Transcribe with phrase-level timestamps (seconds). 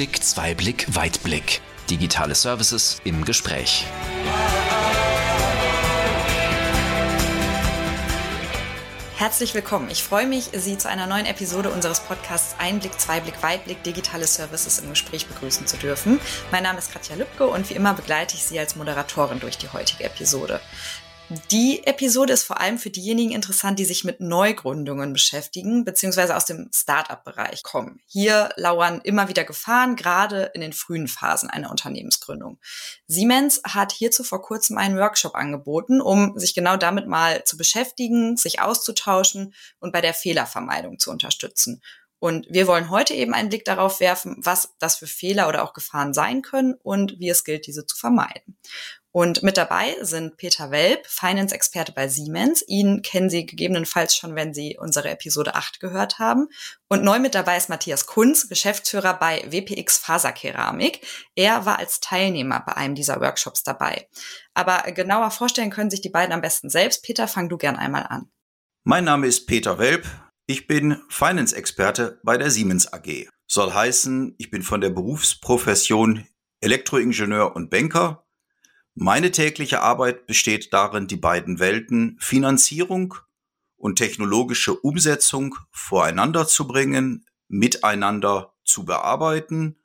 [0.00, 1.60] Einblick, Zweiblick, Weitblick.
[1.90, 3.84] Digitale Services im Gespräch.
[9.18, 9.90] Herzlich willkommen.
[9.90, 14.78] Ich freue mich, Sie zu einer neuen Episode unseres Podcasts Einblick, Zweiblick, Weitblick, digitale Services
[14.78, 16.18] im Gespräch begrüßen zu dürfen.
[16.50, 19.68] Mein Name ist Katja Lübke und wie immer begleite ich Sie als Moderatorin durch die
[19.68, 20.62] heutige Episode.
[21.52, 26.44] Die Episode ist vor allem für diejenigen interessant, die sich mit Neugründungen beschäftigen, beziehungsweise aus
[26.44, 28.00] dem Startup-Bereich kommen.
[28.06, 32.58] Hier lauern immer wieder Gefahren, gerade in den frühen Phasen einer Unternehmensgründung.
[33.06, 38.36] Siemens hat hierzu vor kurzem einen Workshop angeboten, um sich genau damit mal zu beschäftigen,
[38.36, 41.80] sich auszutauschen und bei der Fehlervermeidung zu unterstützen.
[42.20, 45.72] Und wir wollen heute eben einen Blick darauf werfen, was das für Fehler oder auch
[45.72, 48.58] Gefahren sein können und wie es gilt, diese zu vermeiden.
[49.12, 52.62] Und mit dabei sind Peter Welp, Finance-Experte bei Siemens.
[52.68, 56.46] Ihn kennen Sie gegebenenfalls schon, wenn Sie unsere Episode 8 gehört haben.
[56.88, 61.00] Und neu mit dabei ist Matthias Kunz, Geschäftsführer bei WPX Faserkeramik.
[61.34, 64.08] Er war als Teilnehmer bei einem dieser Workshops dabei.
[64.54, 67.02] Aber genauer vorstellen können sich die beiden am besten selbst.
[67.02, 68.30] Peter, fang du gern einmal an.
[68.84, 70.06] Mein Name ist Peter Welp.
[70.46, 73.28] Ich bin Finance-Experte bei der Siemens AG.
[73.48, 76.28] Soll heißen, ich bin von der Berufsprofession
[76.60, 78.24] Elektroingenieur und Banker
[79.00, 83.14] meine tägliche Arbeit besteht darin, die beiden Welten Finanzierung
[83.78, 89.78] und technologische Umsetzung voreinander zu bringen, miteinander zu bearbeiten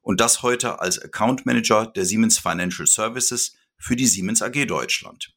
[0.00, 5.34] und das heute als Account Manager der Siemens Financial Services für die Siemens AG Deutschland.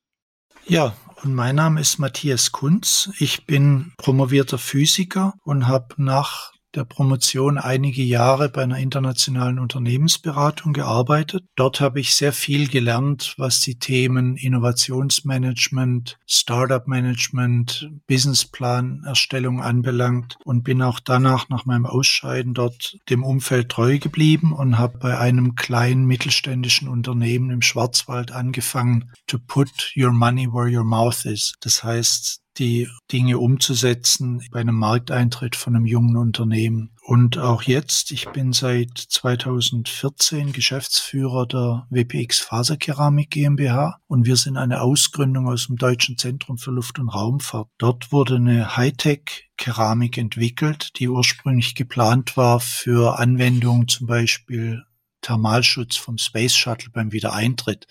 [0.68, 3.10] Ja, und mein Name ist Matthias Kunz.
[3.18, 10.74] Ich bin promovierter Physiker und habe nach der Promotion einige Jahre bei einer internationalen Unternehmensberatung
[10.74, 11.46] gearbeitet.
[11.56, 20.64] Dort habe ich sehr viel gelernt, was die Themen Innovationsmanagement, Startup Management, Businessplanerstellung anbelangt und
[20.64, 25.56] bin auch danach nach meinem Ausscheiden dort dem Umfeld treu geblieben und habe bei einem
[25.56, 31.54] kleinen mittelständischen Unternehmen im Schwarzwald angefangen to put your money where your mouth is.
[31.62, 36.92] Das heißt, die Dinge umzusetzen bei einem Markteintritt von einem jungen Unternehmen.
[37.04, 44.58] Und auch jetzt, ich bin seit 2014 Geschäftsführer der WPX Faserkeramik GmbH und wir sind
[44.58, 47.70] eine Ausgründung aus dem Deutschen Zentrum für Luft- und Raumfahrt.
[47.78, 54.84] Dort wurde eine Hightech-Keramik entwickelt, die ursprünglich geplant war für Anwendungen zum Beispiel
[55.26, 57.88] Thermalschutz vom Space Shuttle beim Wiedereintritt.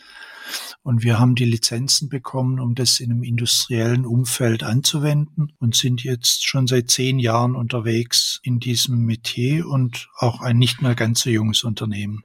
[0.82, 6.04] Und wir haben die Lizenzen bekommen, um das in einem industriellen Umfeld anzuwenden und sind
[6.04, 11.22] jetzt schon seit zehn Jahren unterwegs in diesem Metier und auch ein nicht mehr ganz
[11.22, 12.24] so junges Unternehmen.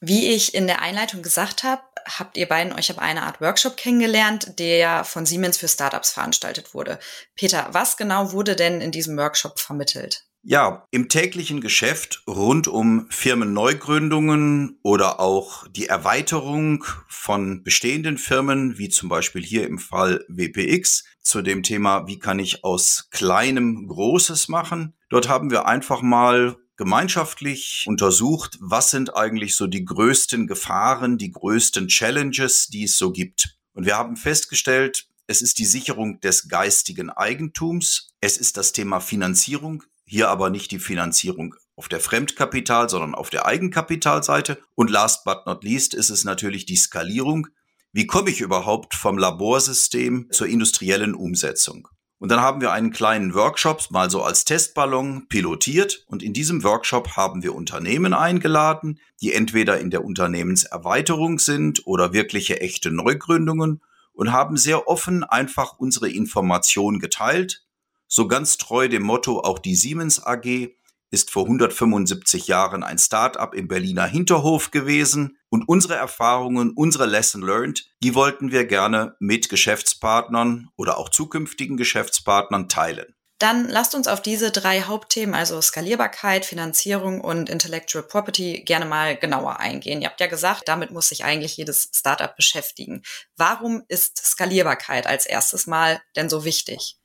[0.00, 3.76] Wie ich in der Einleitung gesagt habe, habt ihr beiden euch auf eine Art Workshop
[3.76, 6.98] kennengelernt, der von Siemens für Startups veranstaltet wurde.
[7.34, 10.26] Peter, was genau wurde denn in diesem Workshop vermittelt?
[10.48, 18.88] Ja, im täglichen Geschäft rund um Firmenneugründungen oder auch die Erweiterung von bestehenden Firmen, wie
[18.88, 24.46] zum Beispiel hier im Fall WPX, zu dem Thema, wie kann ich aus kleinem Großes
[24.46, 24.94] machen.
[25.08, 31.32] Dort haben wir einfach mal gemeinschaftlich untersucht, was sind eigentlich so die größten Gefahren, die
[31.32, 33.58] größten Challenges, die es so gibt.
[33.72, 39.00] Und wir haben festgestellt, es ist die Sicherung des geistigen Eigentums, es ist das Thema
[39.00, 44.58] Finanzierung, hier aber nicht die Finanzierung auf der Fremdkapital, sondern auf der Eigenkapitalseite.
[44.74, 47.48] Und last but not least ist es natürlich die Skalierung.
[47.92, 51.88] Wie komme ich überhaupt vom Laborsystem zur industriellen Umsetzung?
[52.18, 56.64] Und dann haben wir einen kleinen Workshop mal so als Testballon pilotiert und in diesem
[56.64, 63.82] Workshop haben wir Unternehmen eingeladen, die entweder in der Unternehmenserweiterung sind oder wirkliche echte Neugründungen
[64.14, 67.65] und haben sehr offen einfach unsere Information geteilt,
[68.08, 70.70] so ganz treu dem Motto auch die Siemens AG
[71.10, 77.42] ist vor 175 Jahren ein Start-up im Berliner Hinterhof gewesen und unsere Erfahrungen, unsere Lesson
[77.42, 83.14] learned, die wollten wir gerne mit Geschäftspartnern oder auch zukünftigen Geschäftspartnern teilen.
[83.38, 89.16] Dann lasst uns auf diese drei Hauptthemen, also Skalierbarkeit, Finanzierung und Intellectual Property, gerne mal
[89.16, 90.00] genauer eingehen.
[90.00, 93.02] Ihr habt ja gesagt, damit muss sich eigentlich jedes Startup beschäftigen.
[93.36, 96.98] Warum ist Skalierbarkeit als erstes Mal denn so wichtig?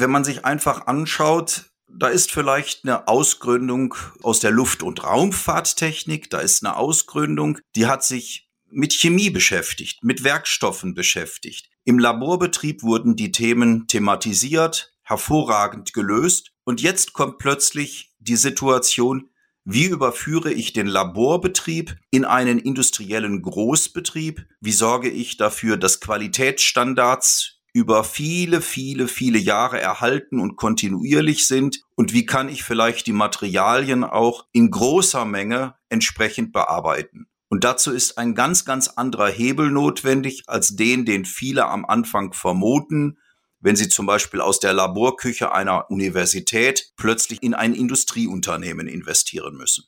[0.00, 6.30] Wenn man sich einfach anschaut, da ist vielleicht eine Ausgründung aus der Luft- und Raumfahrttechnik,
[6.30, 11.70] da ist eine Ausgründung, die hat sich mit Chemie beschäftigt, mit Werkstoffen beschäftigt.
[11.84, 19.30] Im Laborbetrieb wurden die Themen thematisiert, hervorragend gelöst und jetzt kommt plötzlich die Situation,
[19.64, 24.46] wie überführe ich den Laborbetrieb in einen industriellen Großbetrieb?
[24.60, 31.80] Wie sorge ich dafür, dass Qualitätsstandards über viele, viele, viele Jahre erhalten und kontinuierlich sind
[31.94, 37.28] und wie kann ich vielleicht die Materialien auch in großer Menge entsprechend bearbeiten.
[37.48, 42.32] Und dazu ist ein ganz, ganz anderer Hebel notwendig als den, den viele am Anfang
[42.32, 43.18] vermuten,
[43.60, 49.84] wenn sie zum Beispiel aus der Laborküche einer Universität plötzlich in ein Industrieunternehmen investieren müssen.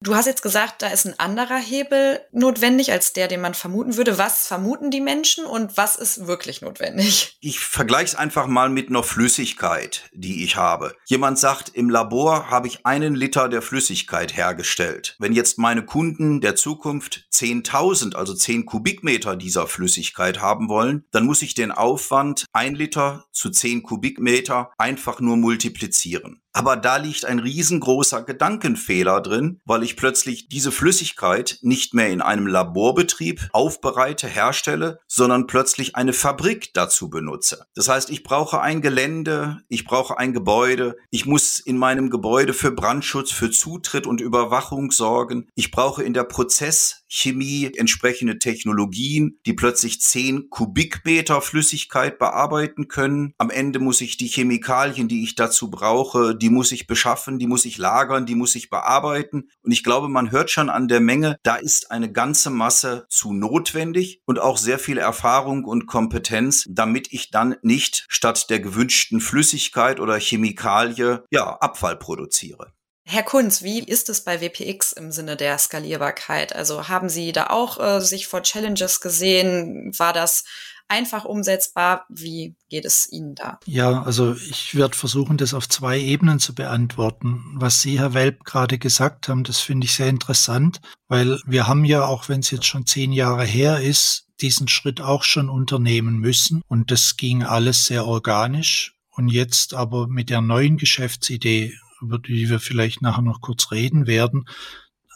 [0.00, 3.96] Du hast jetzt gesagt, da ist ein anderer Hebel notwendig als der, den man vermuten
[3.96, 4.16] würde.
[4.16, 7.36] Was vermuten die Menschen und was ist wirklich notwendig?
[7.40, 10.94] Ich vergleiche es einfach mal mit einer Flüssigkeit, die ich habe.
[11.06, 15.16] Jemand sagt, im Labor habe ich einen Liter der Flüssigkeit hergestellt.
[15.18, 21.26] Wenn jetzt meine Kunden der Zukunft 10.000, also 10 Kubikmeter dieser Flüssigkeit haben wollen, dann
[21.26, 26.40] muss ich den Aufwand ein Liter zu 10 Kubikmeter einfach nur multiplizieren.
[26.58, 32.20] Aber da liegt ein riesengroßer Gedankenfehler drin, weil ich plötzlich diese Flüssigkeit nicht mehr in
[32.20, 37.64] einem Laborbetrieb aufbereite, herstelle, sondern plötzlich eine Fabrik dazu benutze.
[37.76, 42.52] Das heißt, ich brauche ein Gelände, ich brauche ein Gebäude, ich muss in meinem Gebäude
[42.52, 45.46] für Brandschutz, für Zutritt und Überwachung sorgen.
[45.54, 53.32] Ich brauche in der Prozesschemie entsprechende Technologien, die plötzlich 10 Kubikmeter Flüssigkeit bearbeiten können.
[53.38, 57.38] Am Ende muss ich die Chemikalien, die ich dazu brauche, die die muss ich beschaffen,
[57.38, 59.50] die muss ich lagern, die muss ich bearbeiten.
[59.60, 63.34] Und ich glaube, man hört schon an der Menge, da ist eine ganze Masse zu
[63.34, 69.20] notwendig und auch sehr viel Erfahrung und Kompetenz, damit ich dann nicht statt der gewünschten
[69.20, 72.72] Flüssigkeit oder Chemikalie, ja, Abfall produziere.
[73.04, 76.54] Herr Kunz, wie ist es bei WPX im Sinne der Skalierbarkeit?
[76.54, 79.92] Also haben Sie da auch äh, sich vor Challenges gesehen?
[79.98, 80.44] War das
[80.88, 82.06] einfach umsetzbar.
[82.08, 83.60] Wie geht es Ihnen da?
[83.66, 87.42] Ja, also ich werde versuchen, das auf zwei Ebenen zu beantworten.
[87.54, 91.84] Was Sie, Herr Welp, gerade gesagt haben, das finde ich sehr interessant, weil wir haben
[91.84, 96.18] ja, auch wenn es jetzt schon zehn Jahre her ist, diesen Schritt auch schon unternehmen
[96.18, 96.62] müssen.
[96.68, 98.94] Und das ging alles sehr organisch.
[99.10, 104.06] Und jetzt aber mit der neuen Geschäftsidee, über die wir vielleicht nachher noch kurz reden
[104.06, 104.48] werden,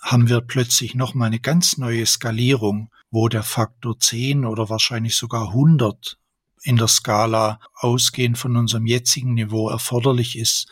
[0.03, 5.15] haben wir plötzlich noch mal eine ganz neue Skalierung, wo der Faktor 10 oder wahrscheinlich
[5.15, 6.19] sogar 100
[6.63, 10.69] in der Skala ausgehend von unserem jetzigen Niveau erforderlich ist.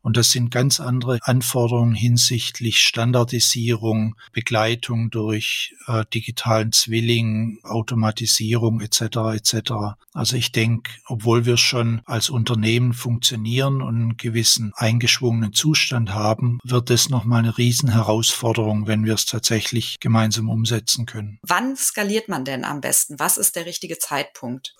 [0.00, 9.00] Und das sind ganz andere Anforderungen hinsichtlich Standardisierung, Begleitung durch äh, digitalen Zwilling, Automatisierung etc.
[9.34, 9.72] etc.
[10.12, 16.58] Also ich denke, obwohl wir schon als Unternehmen funktionieren und einen gewissen eingeschwungenen Zustand haben,
[16.64, 21.38] wird es nochmal eine Riesenherausforderung, wenn wir es tatsächlich gemeinsam umsetzen können.
[21.42, 23.18] Wann skaliert man denn am besten?
[23.18, 24.74] Was ist der richtige Zeitpunkt?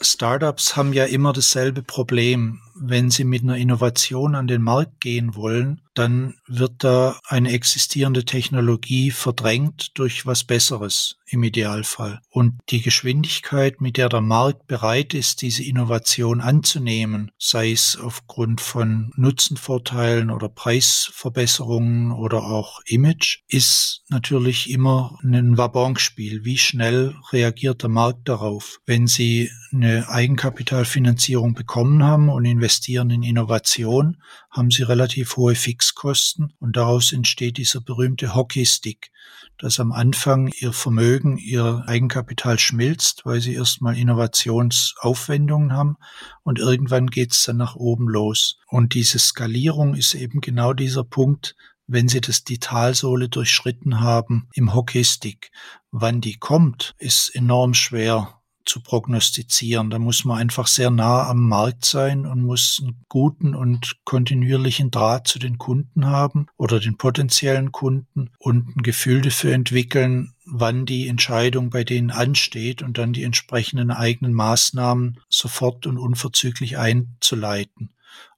[0.54, 2.60] Startups haben ja immer dasselbe dasselbe Problem.
[2.74, 8.24] Wenn Sie mit einer Innovation an den Markt gehen wollen, dann wird da eine existierende
[8.24, 12.20] Technologie verdrängt durch was Besseres im Idealfall.
[12.30, 18.60] Und die Geschwindigkeit, mit der der Markt bereit ist, diese Innovation anzunehmen, sei es aufgrund
[18.60, 26.44] von Nutzenvorteilen oder Preisverbesserungen oder auch Image, ist natürlich immer ein Wabonspiel.
[26.44, 28.78] Wie schnell reagiert der Markt darauf?
[28.84, 32.63] Wenn Sie eine Eigenkapitalfinanzierung bekommen haben und investieren
[33.10, 39.10] in Innovation, haben Sie relativ hohe Fix Fixkosten und daraus entsteht dieser berühmte Hockeystick,
[39.58, 45.96] dass am Anfang ihr Vermögen, ihr Eigenkapital schmilzt, weil sie erstmal Innovationsaufwendungen haben
[46.42, 48.58] und irgendwann geht's dann nach oben los.
[48.68, 51.54] Und diese Skalierung ist eben genau dieser Punkt,
[51.86, 55.50] wenn sie das die Talsohle durchschritten haben im Hockeystick.
[55.90, 59.90] Wann die kommt, ist enorm schwer zu prognostizieren.
[59.90, 64.90] Da muss man einfach sehr nah am Markt sein und muss einen guten und kontinuierlichen
[64.90, 70.86] Draht zu den Kunden haben oder den potenziellen Kunden und ein Gefühl dafür entwickeln, wann
[70.86, 77.90] die Entscheidung bei denen ansteht und dann die entsprechenden eigenen Maßnahmen sofort und unverzüglich einzuleiten.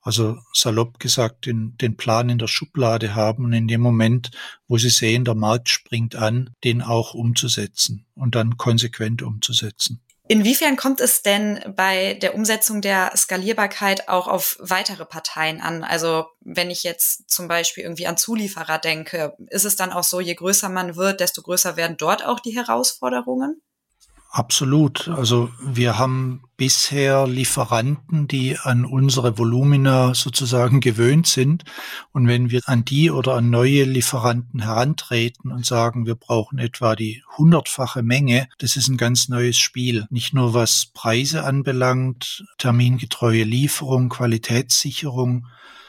[0.06, 4.30] Also salopp gesagt, den, den Plan in der Schublade haben und in dem Moment,
[4.68, 10.00] wo sie sehen, der Markt springt an, den auch umzusetzen und dann konsequent umzusetzen.
[10.28, 15.84] Inwiefern kommt es denn bei der Umsetzung der Skalierbarkeit auch auf weitere Parteien an?
[15.84, 20.18] Also wenn ich jetzt zum Beispiel irgendwie an Zulieferer denke, ist es dann auch so,
[20.18, 23.62] je größer man wird, desto größer werden dort auch die Herausforderungen?
[24.30, 25.08] Absolut.
[25.08, 31.64] Also wir haben bisher Lieferanten, die an unsere Volumina sozusagen gewöhnt sind.
[32.12, 36.96] Und wenn wir an die oder an neue Lieferanten herantreten und sagen, wir brauchen etwa
[36.96, 40.06] die hundertfache Menge, das ist ein ganz neues Spiel.
[40.10, 45.46] Nicht nur was Preise anbelangt, termingetreue Lieferung, Qualitätssicherung,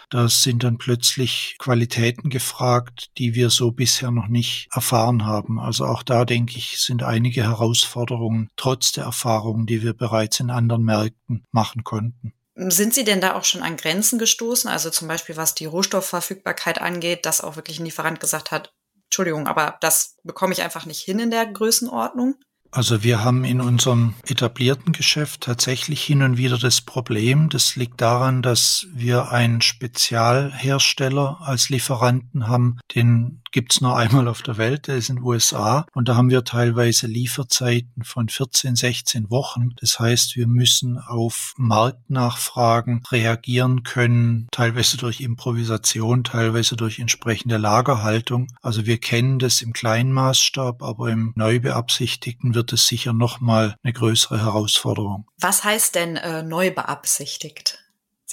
[0.09, 5.59] Da sind dann plötzlich Qualitäten gefragt, die wir so bisher noch nicht erfahren haben.
[5.59, 10.49] Also auch da denke ich, sind einige Herausforderungen trotz der Erfahrungen, die wir bereits in
[10.49, 12.33] anderen Märkten machen konnten.
[12.55, 14.69] Sind Sie denn da auch schon an Grenzen gestoßen?
[14.69, 18.73] Also zum Beispiel was die Rohstoffverfügbarkeit angeht, dass auch wirklich ein Lieferant gesagt hat,
[19.05, 22.35] Entschuldigung, aber das bekomme ich einfach nicht hin in der Größenordnung?
[22.71, 27.49] Also wir haben in unserem etablierten Geschäft tatsächlich hin und wieder das Problem.
[27.49, 34.43] Das liegt daran, dass wir einen Spezialhersteller als Lieferanten haben, den gibt's nur einmal auf
[34.43, 35.87] der Welt, der ist in den USA.
[35.95, 39.71] Und da haben wir teilweise Lieferzeiten von 14, 16 Wochen.
[39.79, 48.45] Das heißt, wir müssen auf Marktnachfragen reagieren können, teilweise durch Improvisation, teilweise durch entsprechende Lagerhaltung.
[48.61, 53.75] Also wir kennen das im kleinen Maßstab, aber im neu beabsichtigten wird es sicher nochmal
[53.81, 55.25] eine größere Herausforderung.
[55.39, 56.69] Was heißt denn äh, neu?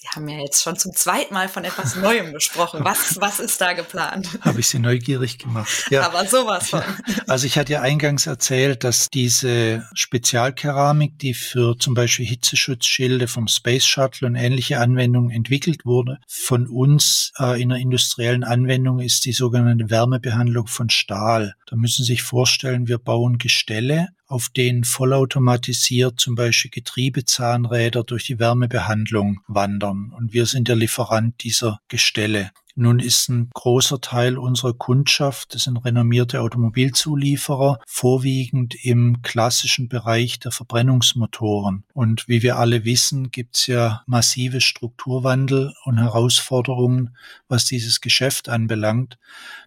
[0.04, 2.80] Sie haben ja jetzt schon zum zweiten Mal von etwas Neuem gesprochen.
[2.84, 4.28] Was, was ist da geplant?
[4.42, 5.86] Habe ich Sie neugierig gemacht.
[5.90, 6.02] Ja.
[6.02, 6.82] Aber sowas von.
[7.26, 13.48] Also ich hatte ja eingangs erzählt, dass diese Spezialkeramik, die für zum Beispiel Hitzeschutzschilde vom
[13.48, 19.24] Space Shuttle und ähnliche Anwendungen entwickelt wurde, von uns äh, in der industriellen Anwendung ist
[19.24, 21.54] die sogenannte Wärmebehandlung von Stahl.
[21.66, 28.24] Da müssen Sie sich vorstellen, wir bauen Gestelle auf denen vollautomatisiert zum Beispiel Getriebezahnräder durch
[28.24, 30.12] die Wärmebehandlung wandern.
[30.16, 32.50] Und wir sind der Lieferant dieser Gestelle.
[32.76, 40.40] Nun ist ein großer Teil unserer Kundschaft, das sind renommierte Automobilzulieferer, vorwiegend im klassischen Bereich
[40.40, 41.84] der Verbrennungsmotoren.
[41.92, 47.16] Und wie wir alle wissen, gibt es ja massive Strukturwandel und Herausforderungen,
[47.46, 49.18] was dieses Geschäft anbelangt.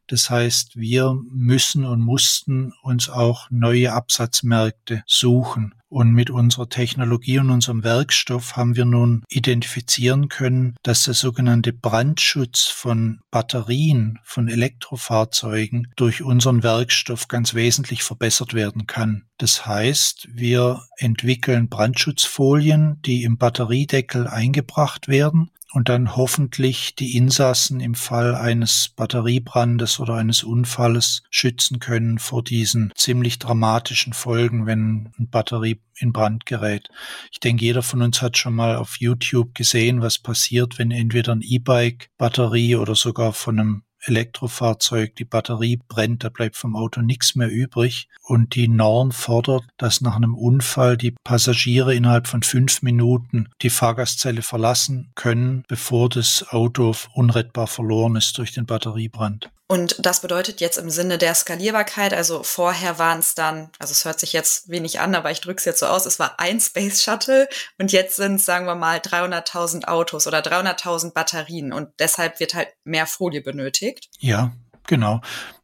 [0.08, 5.74] Das heißt, wir müssen und mussten uns auch neue Absatzmärkte suchen.
[5.90, 11.72] Und mit unserer Technologie und unserem Werkstoff haben wir nun identifizieren können, dass der sogenannte
[11.72, 19.24] Brandschutz von Batterien, von Elektrofahrzeugen durch unseren Werkstoff ganz wesentlich verbessert werden kann.
[19.38, 27.80] Das heißt, wir entwickeln Brandschutzfolien, die im Batteriedeckel eingebracht werden und dann hoffentlich die Insassen
[27.80, 35.12] im Fall eines Batteriebrandes oder eines Unfalles schützen können vor diesen ziemlich dramatischen Folgen, wenn
[35.18, 36.90] eine Batterie in Brand gerät.
[37.32, 41.34] Ich denke, jeder von uns hat schon mal auf YouTube gesehen, was passiert, wenn entweder
[41.34, 47.02] ein E-Bike Batterie oder sogar von einem Elektrofahrzeug, die Batterie brennt, da bleibt vom Auto
[47.02, 48.08] nichts mehr übrig.
[48.24, 53.70] Und die Norm fordert, dass nach einem Unfall die Passagiere innerhalb von fünf Minuten die
[53.70, 59.50] Fahrgastzelle verlassen können, bevor das Auto unrettbar verloren ist durch den Batteriebrand.
[59.68, 64.06] Und das bedeutet jetzt im Sinne der Skalierbarkeit, also vorher waren es dann, also es
[64.06, 66.62] hört sich jetzt wenig an, aber ich drücke es jetzt so aus, es war ein
[66.62, 71.90] Space Shuttle und jetzt sind es, sagen wir mal, 300.000 Autos oder 300.000 Batterien und
[72.00, 74.08] deshalb wird halt mehr Folie benötigt.
[74.20, 74.54] Ja,
[74.88, 75.20] genau.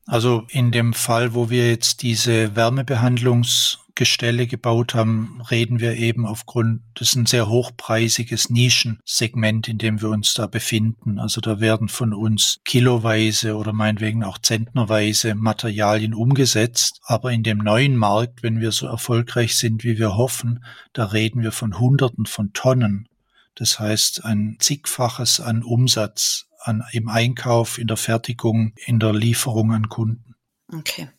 [0.05, 6.25] Also in dem Fall, wo wir jetzt diese Wärmebehandlungs- Gestelle gebaut haben, reden wir eben
[6.25, 11.19] aufgrund, das ist ein sehr hochpreisiges Nischensegment, in dem wir uns da befinden.
[11.19, 17.01] Also da werden von uns kiloweise oder meinetwegen auch zentnerweise Materialien umgesetzt.
[17.03, 21.43] Aber in dem neuen Markt, wenn wir so erfolgreich sind, wie wir hoffen, da reden
[21.43, 23.07] wir von Hunderten von Tonnen.
[23.55, 29.71] Das heißt, ein zigfaches an Umsatz an, im Einkauf, in der Fertigung, in der Lieferung
[29.71, 30.35] an Kunden.
[30.73, 31.09] Okay.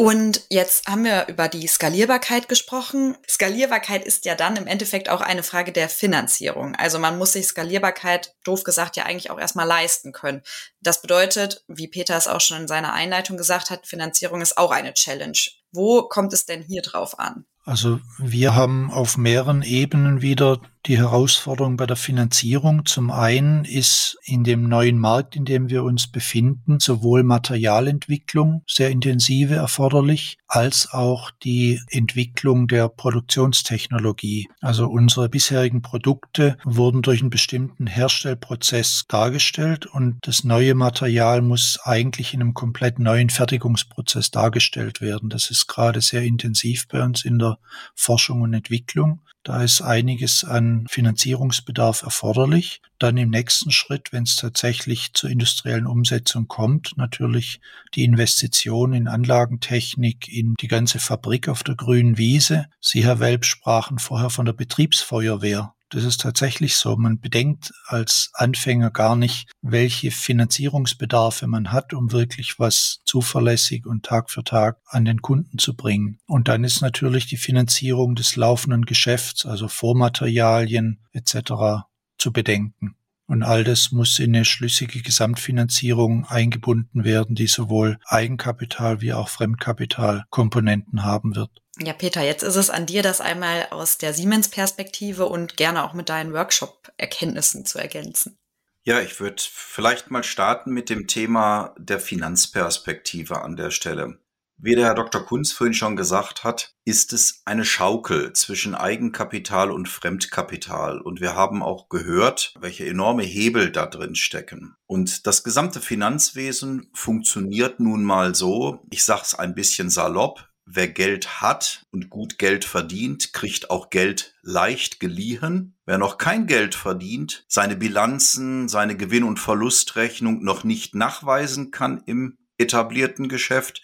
[0.00, 3.18] Und jetzt haben wir über die Skalierbarkeit gesprochen.
[3.28, 6.74] Skalierbarkeit ist ja dann im Endeffekt auch eine Frage der Finanzierung.
[6.74, 10.40] Also man muss sich Skalierbarkeit, doof gesagt, ja eigentlich auch erstmal leisten können.
[10.80, 14.70] Das bedeutet, wie Peter es auch schon in seiner Einleitung gesagt hat, Finanzierung ist auch
[14.70, 15.36] eine Challenge.
[15.70, 17.44] Wo kommt es denn hier drauf an?
[17.66, 22.86] Also wir haben auf mehreren Ebenen wieder die Herausforderung bei der Finanzierung.
[22.86, 28.90] Zum einen ist in dem neuen Markt, in dem wir uns befinden, sowohl Materialentwicklung sehr
[28.90, 34.48] intensive erforderlich, als auch die Entwicklung der Produktionstechnologie.
[34.60, 41.78] Also unsere bisherigen Produkte wurden durch einen bestimmten Herstellprozess dargestellt und das neue Material muss
[41.84, 45.28] eigentlich in einem komplett neuen Fertigungsprozess dargestellt werden.
[45.28, 47.58] Das ist gerade sehr intensiv bei uns in der
[47.94, 49.20] Forschung und Entwicklung.
[49.42, 52.82] Da ist einiges an Finanzierungsbedarf erforderlich.
[52.98, 57.60] Dann im nächsten Schritt, wenn es tatsächlich zur industriellen Umsetzung kommt, natürlich
[57.94, 62.66] die Investition in Anlagentechnik, in die ganze Fabrik auf der grünen Wiese.
[62.80, 65.74] Sie, Herr Welp, sprachen vorher von der Betriebsfeuerwehr.
[65.90, 66.96] Das ist tatsächlich so.
[66.96, 74.04] Man bedenkt als Anfänger gar nicht, welche Finanzierungsbedarfe man hat, um wirklich was zuverlässig und
[74.04, 76.20] Tag für Tag an den Kunden zu bringen.
[76.26, 81.84] Und dann ist natürlich die Finanzierung des laufenden Geschäfts, also Vormaterialien etc.
[82.18, 82.94] zu bedenken.
[83.26, 89.28] Und all das muss in eine schlüssige Gesamtfinanzierung eingebunden werden, die sowohl Eigenkapital wie auch
[89.28, 91.50] Fremdkapitalkomponenten haben wird.
[91.82, 95.94] Ja, Peter, jetzt ist es an dir, das einmal aus der Siemens-Perspektive und gerne auch
[95.94, 98.36] mit deinen Workshop-Erkenntnissen zu ergänzen.
[98.84, 104.18] Ja, ich würde vielleicht mal starten mit dem Thema der Finanzperspektive an der Stelle.
[104.62, 105.24] Wie der Herr Dr.
[105.24, 111.00] Kunz vorhin schon gesagt hat, ist es eine Schaukel zwischen Eigenkapital und Fremdkapital.
[111.00, 114.74] Und wir haben auch gehört, welche enorme Hebel da drin stecken.
[114.86, 120.88] Und das gesamte Finanzwesen funktioniert nun mal so, ich sage es ein bisschen salopp, wer
[120.88, 125.76] Geld hat und gut Geld verdient, kriegt auch Geld leicht geliehen.
[125.84, 132.02] Wer noch kein Geld verdient, seine Bilanzen, seine Gewinn- und Verlustrechnung noch nicht nachweisen kann
[132.06, 133.82] im etablierten Geschäft,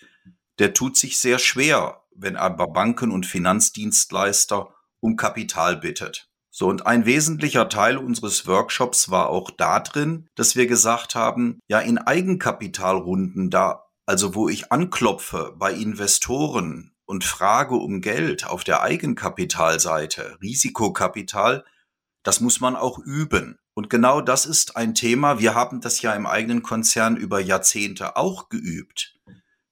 [0.59, 6.29] der tut sich sehr schwer, wenn er bei Banken und Finanzdienstleister um Kapital bittet.
[6.51, 11.59] So, und ein wesentlicher Teil unseres Workshops war auch da drin, dass wir gesagt haben,
[11.69, 18.65] ja, in Eigenkapitalrunden, da, also wo ich anklopfe bei Investoren und frage um Geld auf
[18.65, 21.65] der Eigenkapitalseite, Risikokapital,
[22.23, 23.59] das muss man auch üben.
[23.75, 25.39] Und genau das ist ein Thema.
[25.39, 29.15] Wir haben das ja im eigenen Konzern über Jahrzehnte auch geübt.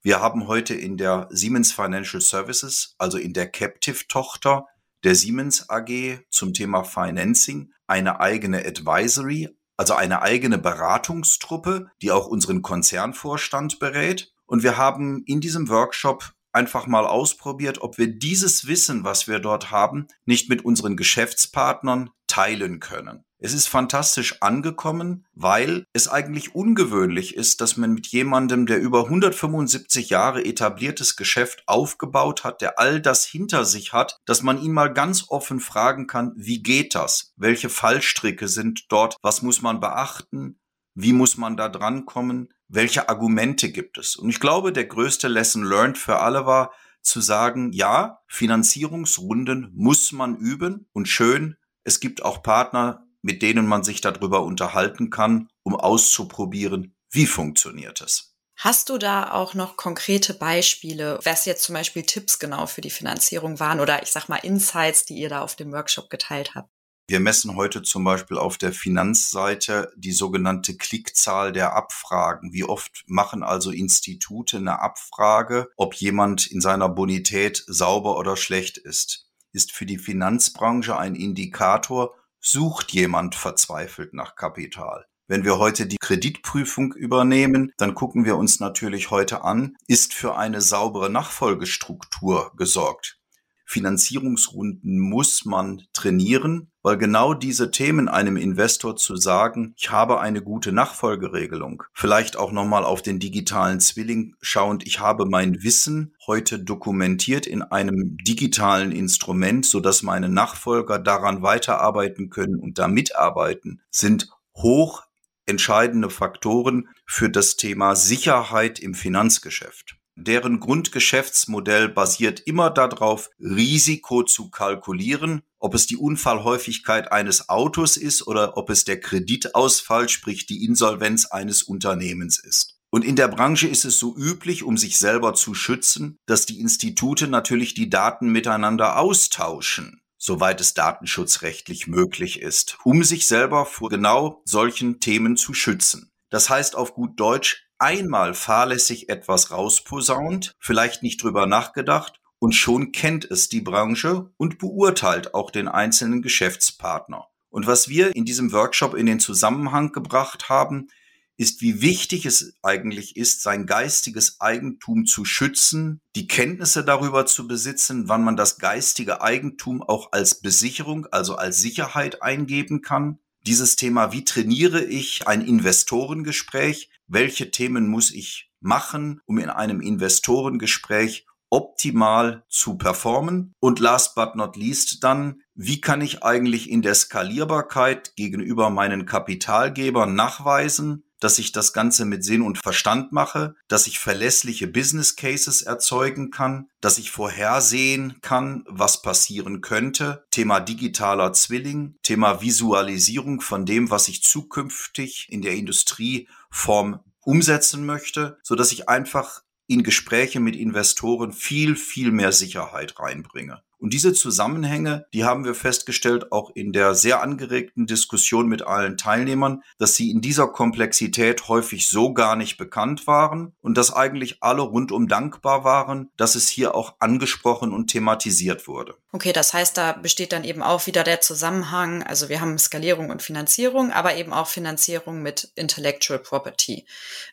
[0.03, 4.67] Wir haben heute in der Siemens Financial Services, also in der Captive-Tochter
[5.03, 12.27] der Siemens AG zum Thema Financing, eine eigene Advisory, also eine eigene Beratungstruppe, die auch
[12.27, 14.33] unseren Konzernvorstand berät.
[14.45, 19.39] Und wir haben in diesem Workshop einfach mal ausprobiert, ob wir dieses Wissen, was wir
[19.39, 23.23] dort haben, nicht mit unseren Geschäftspartnern teilen können.
[23.37, 29.05] Es ist fantastisch angekommen, weil es eigentlich ungewöhnlich ist, dass man mit jemandem, der über
[29.05, 34.73] 175 Jahre etabliertes Geschäft aufgebaut hat, der all das hinter sich hat, dass man ihn
[34.73, 37.33] mal ganz offen fragen kann, wie geht das?
[37.37, 39.15] Welche Fallstricke sind dort?
[39.21, 40.59] Was muss man beachten?
[40.93, 42.49] Wie muss man da drankommen?
[42.67, 44.17] Welche Argumente gibt es?
[44.17, 50.11] Und ich glaube, der größte Lesson learned für alle war, zu sagen, ja, Finanzierungsrunden muss
[50.11, 55.47] man üben und schön, es gibt auch Partner, mit denen man sich darüber unterhalten kann,
[55.63, 58.35] um auszuprobieren, wie funktioniert es.
[58.57, 62.89] Hast du da auch noch konkrete Beispiele, was jetzt zum Beispiel Tipps genau für die
[62.89, 66.69] Finanzierung waren oder ich sag mal Insights, die ihr da auf dem Workshop geteilt habt?
[67.07, 72.51] Wir messen heute zum Beispiel auf der Finanzseite die sogenannte Klickzahl der Abfragen.
[72.51, 78.77] Wie oft machen also Institute eine Abfrage, ob jemand in seiner Bonität sauber oder schlecht
[78.79, 79.24] ist?
[79.55, 85.05] Ist für die Finanzbranche ein Indikator, sucht jemand verzweifelt nach Kapital.
[85.27, 90.35] Wenn wir heute die Kreditprüfung übernehmen, dann gucken wir uns natürlich heute an, ist für
[90.35, 93.17] eine saubere Nachfolgestruktur gesorgt.
[93.65, 100.43] Finanzierungsrunden muss man trainieren, weil genau diese Themen einem Investor zu sagen, ich habe eine
[100.43, 106.59] gute Nachfolgeregelung, vielleicht auch nochmal auf den digitalen Zwilling schauend, ich habe mein Wissen heute
[106.59, 113.81] dokumentiert in einem digitalen Instrument, so dass meine Nachfolger daran weiterarbeiten können und da mitarbeiten,
[113.89, 115.03] sind hoch
[115.47, 119.94] entscheidende Faktoren für das Thema Sicherheit im Finanzgeschäft.
[120.17, 128.25] Deren Grundgeschäftsmodell basiert immer darauf, Risiko zu kalkulieren, ob es die Unfallhäufigkeit eines Autos ist
[128.25, 132.75] oder ob es der Kreditausfall, sprich die Insolvenz eines Unternehmens ist.
[132.91, 136.61] Und in der Branche ist es so üblich, um sich selber zu schützen, dass die
[136.61, 143.89] Institute natürlich die Daten miteinander austauschen, soweit es datenschutzrechtlich möglich ist, um sich selber vor
[143.89, 146.09] genau solchen Themen zu schützen.
[146.29, 152.91] Das heißt auf gut Deutsch, einmal fahrlässig etwas rausposaunt, vielleicht nicht drüber nachgedacht und schon
[152.91, 157.27] kennt es die Branche und beurteilt auch den einzelnen Geschäftspartner.
[157.49, 160.89] Und was wir in diesem Workshop in den Zusammenhang gebracht haben,
[161.37, 167.47] ist, wie wichtig es eigentlich ist, sein geistiges Eigentum zu schützen, die Kenntnisse darüber zu
[167.47, 173.19] besitzen, wann man das geistige Eigentum auch als Besicherung, also als Sicherheit eingeben kann.
[173.47, 179.81] Dieses Thema, wie trainiere ich ein Investorengespräch, welche Themen muss ich machen, um in einem
[179.81, 183.53] Investorengespräch optimal zu performen.
[183.59, 189.05] Und last but not least dann, wie kann ich eigentlich in der Skalierbarkeit gegenüber meinen
[189.05, 195.15] Kapitalgebern nachweisen, dass ich das Ganze mit Sinn und Verstand mache, dass ich verlässliche Business
[195.15, 200.25] Cases erzeugen kann, dass ich vorhersehen kann, was passieren könnte.
[200.31, 208.37] Thema digitaler Zwilling, Thema Visualisierung von dem, was ich zukünftig in der Industrieform umsetzen möchte,
[208.43, 213.63] so dass ich einfach in Gespräche mit Investoren viel, viel mehr Sicherheit reinbringe.
[213.79, 218.97] Und diese Zusammenhänge, die haben wir festgestellt, auch in der sehr angeregten Diskussion mit allen
[218.97, 224.41] Teilnehmern, dass sie in dieser Komplexität häufig so gar nicht bekannt waren und dass eigentlich
[224.41, 228.95] alle rundum dankbar waren, dass es hier auch angesprochen und thematisiert wurde.
[229.11, 232.03] Okay, das heißt, da besteht dann eben auch wieder der Zusammenhang.
[232.03, 236.85] Also wir haben Skalierung und Finanzierung, aber eben auch Finanzierung mit Intellectual Property.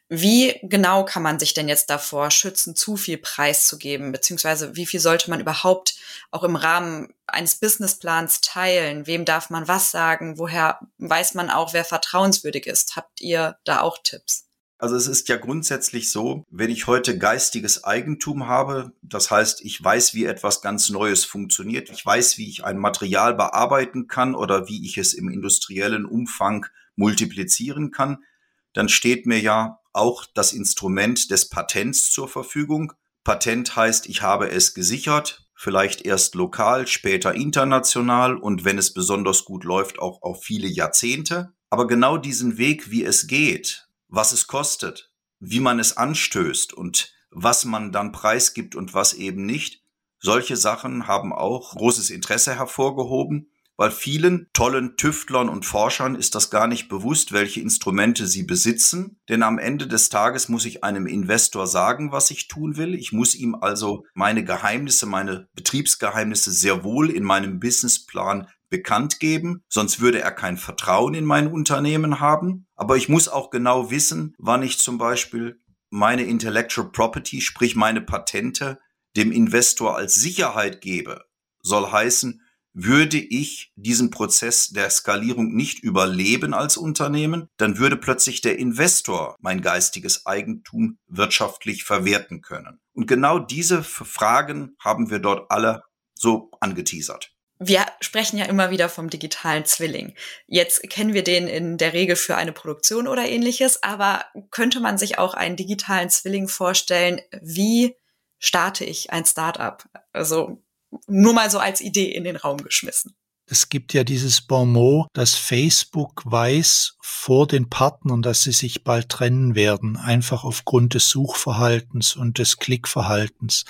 [0.08, 5.00] Wie genau kann man sich denn jetzt davor schützen, zu viel preiszugeben, beziehungsweise wie viel
[5.00, 5.94] sollte man überhaupt
[6.32, 9.06] auch im Rahmen eines Businessplans teilen?
[9.06, 10.38] Wem darf man was sagen?
[10.38, 12.96] Woher weiß man auch, wer vertrauenswürdig ist?
[12.96, 14.48] Habt ihr da auch Tipps?
[14.78, 19.82] Also es ist ja grundsätzlich so, wenn ich heute geistiges Eigentum habe, das heißt, ich
[19.82, 24.66] weiß, wie etwas ganz Neues funktioniert, ich weiß, wie ich ein Material bearbeiten kann oder
[24.66, 26.66] wie ich es im industriellen Umfang
[26.96, 28.24] multiplizieren kann,
[28.72, 32.92] dann steht mir ja auch das Instrument des Patents zur Verfügung.
[33.22, 39.44] Patent heißt, ich habe es gesichert, vielleicht erst lokal, später international und wenn es besonders
[39.44, 41.52] gut läuft, auch auf viele Jahrzehnte.
[41.70, 47.14] Aber genau diesen Weg, wie es geht, was es kostet, wie man es anstößt und
[47.30, 49.84] was man dann preisgibt und was eben nicht,
[50.18, 56.50] solche Sachen haben auch großes Interesse hervorgehoben weil vielen tollen Tüftlern und Forschern ist das
[56.50, 59.20] gar nicht bewusst, welche Instrumente sie besitzen.
[59.28, 62.94] Denn am Ende des Tages muss ich einem Investor sagen, was ich tun will.
[62.94, 69.62] Ich muss ihm also meine Geheimnisse, meine Betriebsgeheimnisse sehr wohl in meinem Businessplan bekannt geben,
[69.68, 72.66] sonst würde er kein Vertrauen in mein Unternehmen haben.
[72.74, 78.00] Aber ich muss auch genau wissen, wann ich zum Beispiel meine Intellectual Property, sprich meine
[78.00, 78.78] Patente,
[79.14, 81.22] dem Investor als Sicherheit gebe.
[81.60, 82.41] Soll heißen,
[82.72, 89.36] würde ich diesen Prozess der Skalierung nicht überleben als Unternehmen, dann würde plötzlich der Investor
[89.40, 92.80] mein geistiges Eigentum wirtschaftlich verwerten können.
[92.94, 95.82] Und genau diese Fragen haben wir dort alle
[96.14, 97.32] so angeteasert.
[97.64, 100.14] Wir sprechen ja immer wieder vom digitalen Zwilling.
[100.46, 104.98] Jetzt kennen wir den in der Regel für eine Produktion oder ähnliches, aber könnte man
[104.98, 107.20] sich auch einen digitalen Zwilling vorstellen?
[107.40, 107.94] Wie
[108.38, 109.84] starte ich ein Startup?
[110.12, 110.60] Also
[111.06, 113.14] nur mal so als Idee in den Raum geschmissen.
[113.46, 119.08] Es gibt ja dieses Bonmot, dass Facebook weiß vor den Partnern, dass sie sich bald
[119.08, 123.64] trennen werden, einfach aufgrund des Suchverhaltens und des Klickverhaltens.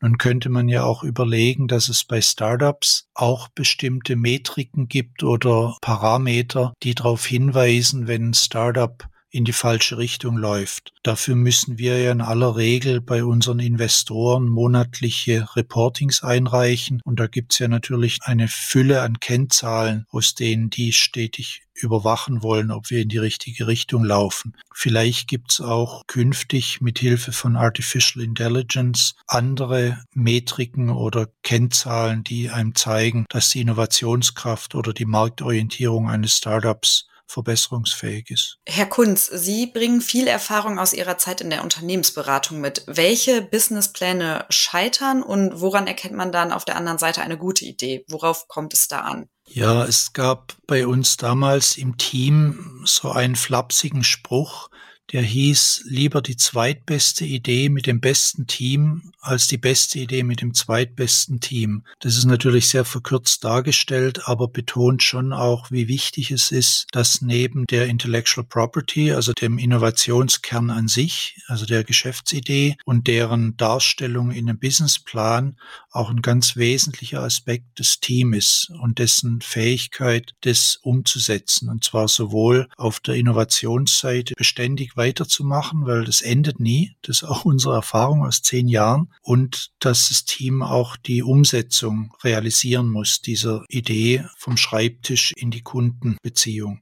[0.00, 5.76] Nun könnte man ja auch überlegen, dass es bei Startups auch bestimmte Metriken gibt oder
[5.82, 10.92] Parameter, die darauf hinweisen, wenn ein Startup in die falsche Richtung läuft.
[11.02, 17.26] Dafür müssen wir ja in aller Regel bei unseren Investoren monatliche Reportings einreichen und da
[17.26, 23.02] gibt's ja natürlich eine Fülle an Kennzahlen, aus denen die stetig überwachen wollen, ob wir
[23.02, 24.56] in die richtige Richtung laufen.
[24.74, 32.74] Vielleicht gibt's auch künftig mit Hilfe von Artificial Intelligence andere Metriken oder Kennzahlen, die einem
[32.74, 38.58] zeigen, dass die Innovationskraft oder die Marktorientierung eines Startups verbesserungsfähig ist.
[38.66, 42.82] Herr Kunz, Sie bringen viel Erfahrung aus Ihrer Zeit in der Unternehmensberatung mit.
[42.86, 48.04] Welche Businesspläne scheitern und woran erkennt man dann auf der anderen Seite eine gute Idee?
[48.08, 49.28] Worauf kommt es da an?
[49.46, 54.68] Ja, es gab bei uns damals im Team so einen flapsigen Spruch,
[55.12, 60.40] der hieß lieber die zweitbeste Idee mit dem besten Team als die beste Idee mit
[60.40, 61.84] dem zweitbesten Team.
[62.00, 67.20] Das ist natürlich sehr verkürzt dargestellt, aber betont schon auch, wie wichtig es ist, dass
[67.20, 74.30] neben der Intellectual Property, also dem Innovationskern an sich, also der Geschäftsidee und deren Darstellung
[74.30, 75.56] in einem Businessplan
[75.98, 81.68] auch ein ganz wesentlicher Aspekt des Teams und dessen Fähigkeit, das umzusetzen.
[81.68, 86.92] Und zwar sowohl auf der Innovationsseite beständig weiterzumachen, weil das endet nie.
[87.02, 89.12] Das ist auch unsere Erfahrung aus zehn Jahren.
[89.22, 95.62] Und dass das Team auch die Umsetzung realisieren muss, dieser Idee vom Schreibtisch in die
[95.62, 96.80] Kundenbeziehung.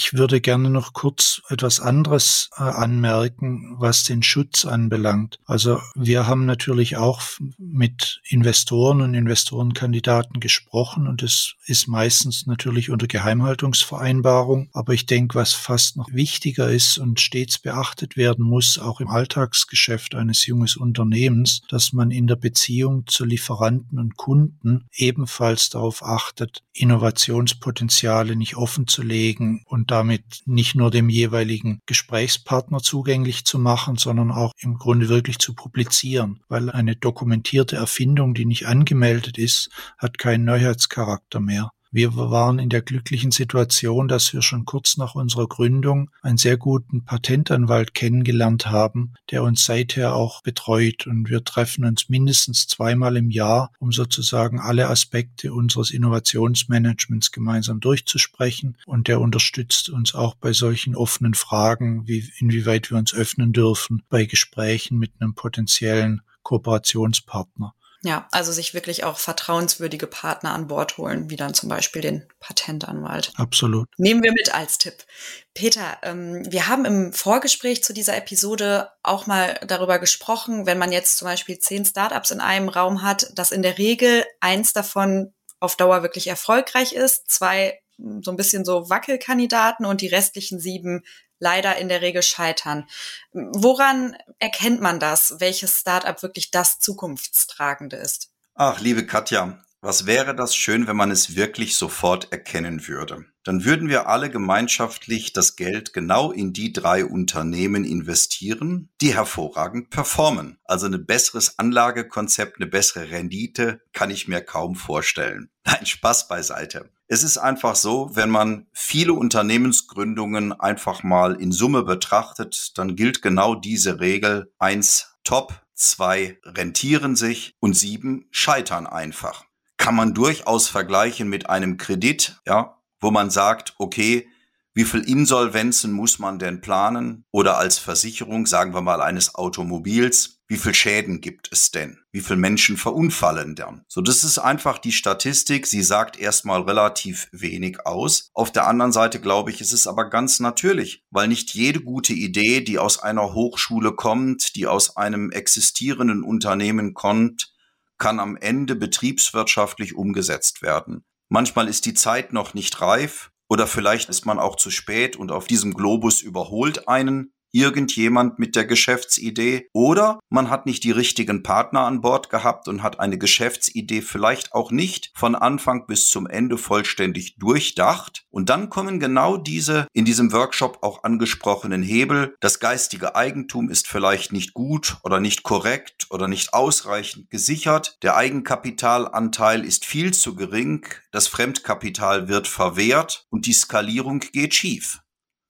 [0.00, 5.40] Ich würde gerne noch kurz etwas anderes äh, anmerken, was den Schutz anbelangt.
[5.44, 7.20] Also wir haben natürlich auch
[7.58, 14.70] mit Investoren und Investorenkandidaten gesprochen und es ist meistens natürlich unter Geheimhaltungsvereinbarung.
[14.72, 19.08] Aber ich denke, was fast noch wichtiger ist und stets beachtet werden muss, auch im
[19.08, 26.04] Alltagsgeschäft eines jungen Unternehmens, dass man in der Beziehung zu Lieferanten und Kunden ebenfalls darauf
[26.04, 33.58] achtet, Innovationspotenziale nicht offen zu legen und damit nicht nur dem jeweiligen Gesprächspartner zugänglich zu
[33.58, 39.38] machen, sondern auch im Grunde wirklich zu publizieren, weil eine dokumentierte Erfindung, die nicht angemeldet
[39.38, 41.70] ist, hat keinen Neuheitscharakter mehr.
[41.90, 46.58] Wir waren in der glücklichen Situation, dass wir schon kurz nach unserer Gründung einen sehr
[46.58, 51.06] guten Patentanwalt kennengelernt haben, der uns seither auch betreut.
[51.06, 57.80] Und wir treffen uns mindestens zweimal im Jahr, um sozusagen alle Aspekte unseres Innovationsmanagements gemeinsam
[57.80, 58.76] durchzusprechen.
[58.84, 64.02] Und der unterstützt uns auch bei solchen offenen Fragen, wie inwieweit wir uns öffnen dürfen
[64.10, 67.74] bei Gesprächen mit einem potenziellen Kooperationspartner.
[68.02, 72.28] Ja, also sich wirklich auch vertrauenswürdige Partner an Bord holen, wie dann zum Beispiel den
[72.38, 73.32] Patentanwalt.
[73.36, 73.88] Absolut.
[73.96, 75.04] Nehmen wir mit als Tipp.
[75.52, 80.92] Peter, ähm, wir haben im Vorgespräch zu dieser Episode auch mal darüber gesprochen, wenn man
[80.92, 85.34] jetzt zum Beispiel zehn Startups in einem Raum hat, dass in der Regel eins davon
[85.58, 87.80] auf Dauer wirklich erfolgreich ist, zwei
[88.20, 91.02] so ein bisschen so Wackelkandidaten und die restlichen sieben
[91.38, 92.86] leider in der Regel scheitern.
[93.32, 98.30] Woran erkennt man das, welches Startup wirklich das zukunftstragende ist?
[98.54, 103.24] Ach, liebe Katja, was wäre das schön, wenn man es wirklich sofort erkennen würde?
[103.44, 109.90] Dann würden wir alle gemeinschaftlich das Geld genau in die drei Unternehmen investieren, die hervorragend
[109.90, 110.58] performen.
[110.64, 115.48] Also ein besseres Anlagekonzept, eine bessere Rendite kann ich mir kaum vorstellen.
[115.64, 116.90] Nein, Spaß beiseite.
[117.10, 123.22] Es ist einfach so, wenn man viele Unternehmensgründungen einfach mal in Summe betrachtet, dann gilt
[123.22, 124.52] genau diese Regel.
[124.58, 129.46] Eins top, zwei rentieren sich und sieben scheitern einfach.
[129.78, 134.28] Kann man durchaus vergleichen mit einem Kredit, ja, wo man sagt, okay,
[134.74, 137.24] wie viel Insolvenzen muss man denn planen?
[137.30, 141.98] Oder als Versicherung, sagen wir mal, eines Automobils, wie viel Schäden gibt es denn?
[142.10, 143.84] Wie viele Menschen verunfallen dann?
[143.86, 145.66] So, das ist einfach die Statistik.
[145.66, 148.30] Sie sagt erstmal relativ wenig aus.
[148.32, 152.14] Auf der anderen Seite glaube ich, ist es aber ganz natürlich, weil nicht jede gute
[152.14, 157.52] Idee, die aus einer Hochschule kommt, die aus einem existierenden Unternehmen kommt,
[157.98, 161.04] kann am Ende betriebswirtschaftlich umgesetzt werden.
[161.28, 165.30] Manchmal ist die Zeit noch nicht reif oder vielleicht ist man auch zu spät und
[165.30, 171.42] auf diesem Globus überholt einen irgendjemand mit der Geschäftsidee oder man hat nicht die richtigen
[171.42, 176.26] Partner an Bord gehabt und hat eine Geschäftsidee vielleicht auch nicht von Anfang bis zum
[176.26, 178.24] Ende vollständig durchdacht.
[178.30, 182.36] Und dann kommen genau diese in diesem Workshop auch angesprochenen Hebel.
[182.40, 187.98] Das geistige Eigentum ist vielleicht nicht gut oder nicht korrekt oder nicht ausreichend gesichert.
[188.02, 190.86] Der Eigenkapitalanteil ist viel zu gering.
[191.10, 195.00] Das Fremdkapital wird verwehrt und die Skalierung geht schief.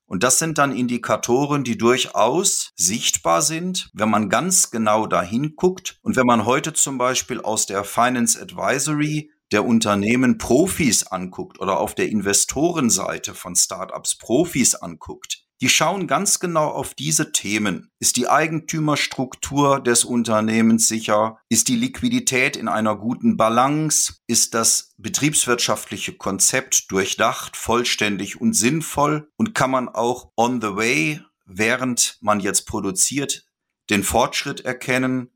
[0.08, 5.98] Und das sind dann Indikatoren, die durchaus sichtbar sind, wenn man ganz genau dahin guckt.
[6.02, 11.78] Und wenn man heute zum Beispiel aus der Finance Advisory der Unternehmen Profis anguckt oder
[11.78, 17.90] auf der Investorenseite von Startups Profis anguckt, die schauen ganz genau auf diese Themen.
[17.98, 21.38] Ist die Eigentümerstruktur des Unternehmens sicher?
[21.48, 24.14] Ist die Liquidität in einer guten Balance?
[24.26, 29.30] Ist das betriebswirtschaftliche Konzept durchdacht, vollständig und sinnvoll?
[29.36, 33.44] Und kann man auch on the way, während man jetzt produziert,
[33.90, 35.30] den Fortschritt erkennen?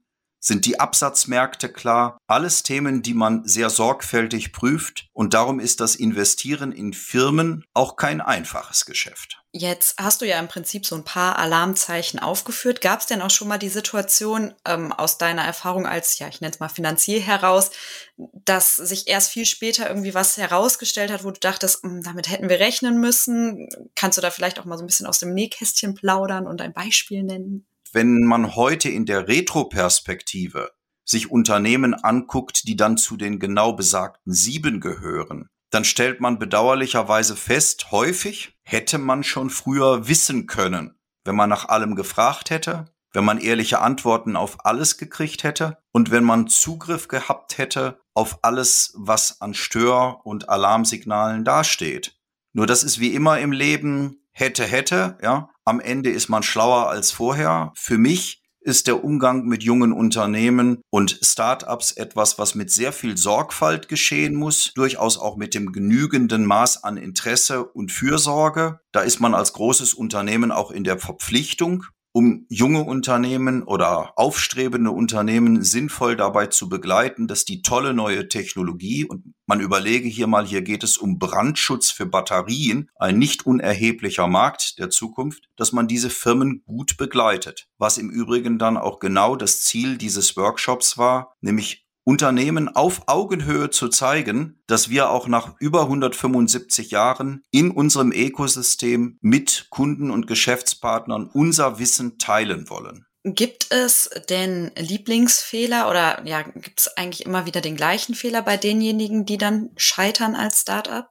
[0.45, 2.19] Sind die Absatzmärkte klar?
[2.27, 5.07] Alles Themen, die man sehr sorgfältig prüft.
[5.13, 9.41] Und darum ist das Investieren in Firmen auch kein einfaches Geschäft.
[9.53, 12.81] Jetzt hast du ja im Prinzip so ein paar Alarmzeichen aufgeführt.
[12.81, 16.41] Gab es denn auch schon mal die Situation ähm, aus deiner Erfahrung als, ja, ich
[16.41, 17.71] nenne es mal Finanzier heraus,
[18.17, 22.49] dass sich erst viel später irgendwie was herausgestellt hat, wo du dachtest, hm, damit hätten
[22.49, 23.69] wir rechnen müssen?
[23.95, 26.73] Kannst du da vielleicht auch mal so ein bisschen aus dem Nähkästchen plaudern und ein
[26.73, 27.65] Beispiel nennen?
[27.93, 30.71] Wenn man heute in der Retroperspektive
[31.05, 37.35] sich Unternehmen anguckt, die dann zu den genau besagten sieben gehören, dann stellt man bedauerlicherweise
[37.35, 43.25] fest, häufig hätte man schon früher wissen können, wenn man nach allem gefragt hätte, wenn
[43.25, 48.93] man ehrliche Antworten auf alles gekriegt hätte und wenn man Zugriff gehabt hätte auf alles,
[48.97, 52.19] was an Stör- und Alarmsignalen dasteht.
[52.53, 55.49] Nur das ist wie immer im Leben hätte, hätte, ja.
[55.65, 57.73] Am Ende ist man schlauer als vorher.
[57.77, 63.17] Für mich ist der Umgang mit jungen Unternehmen und Startups etwas, was mit sehr viel
[63.17, 68.81] Sorgfalt geschehen muss, durchaus auch mit dem genügenden Maß an Interesse und Fürsorge.
[68.93, 74.91] Da ist man als großes Unternehmen auch in der Verpflichtung, um junge Unternehmen oder aufstrebende
[74.91, 80.47] Unternehmen sinnvoll dabei zu begleiten, dass die tolle neue Technologie und man überlege hier mal,
[80.47, 85.89] hier geht es um Brandschutz für Batterien, ein nicht unerheblicher Markt der Zukunft, dass man
[85.89, 87.69] diese Firmen gut begleitet.
[87.79, 93.71] Was im Übrigen dann auch genau das Ziel dieses Workshops war, nämlich Unternehmen auf Augenhöhe
[93.71, 100.27] zu zeigen, dass wir auch nach über 175 Jahren in unserem Ökosystem mit Kunden und
[100.27, 103.07] Geschäftspartnern unser Wissen teilen wollen.
[103.25, 108.57] Gibt es denn Lieblingsfehler oder ja, gibt es eigentlich immer wieder den gleichen Fehler bei
[108.57, 111.09] denjenigen, die dann scheitern als Startup?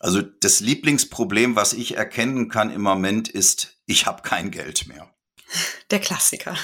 [0.00, 5.14] Also das Lieblingsproblem, was ich erkennen kann im Moment, ist, ich habe kein Geld mehr.
[5.90, 6.56] Der Klassiker.